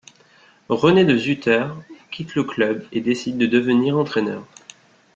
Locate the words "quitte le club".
2.09-2.83